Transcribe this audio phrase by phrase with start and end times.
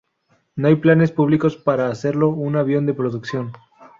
[0.55, 3.51] No hay planes públicos para hacerlo un avión de producción.